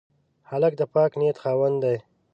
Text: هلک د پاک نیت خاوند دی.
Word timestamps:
هلک 0.49 0.73
د 0.77 0.81
پاک 0.93 1.11
نیت 1.19 1.37
خاوند 1.43 1.77
دی. 1.83 1.97